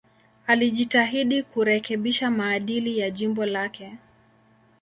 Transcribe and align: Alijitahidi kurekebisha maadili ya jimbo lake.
Alijitahidi 0.47 1.43
kurekebisha 1.43 2.31
maadili 2.31 2.99
ya 2.99 3.09
jimbo 3.11 3.45
lake. 3.45 3.97